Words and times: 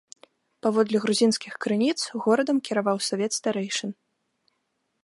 Паводле 0.65 0.97
грузінскіх 1.03 1.53
крыніц, 1.65 1.95
горадам 2.25 2.57
кіраваў 2.69 2.97
савет 3.11 3.31
старэйшын. 3.39 3.91